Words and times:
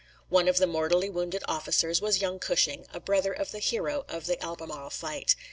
One 0.29 0.47
of 0.47 0.57
the 0.57 0.65
mortally 0.65 1.11
wounded 1.11 1.43
officers 1.47 2.01
was 2.01 2.19
young 2.21 2.39
Cushing, 2.39 2.87
a 2.91 2.99
brother 2.99 3.33
of 3.33 3.51
the 3.51 3.59
hero 3.59 4.03
of 4.09 4.25
the 4.25 4.41
Albemarle 4.43 4.89
fight. 4.89 5.35